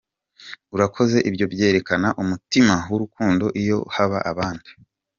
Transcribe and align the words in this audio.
urakoze 0.75 1.17
ibyo 1.29 1.45
byerekana 1.53 2.07
umutima 2.21 2.75
wirukundo 2.89 3.45
iyo 3.61 3.77
haba 3.95 4.17
abandi. 4.31 4.69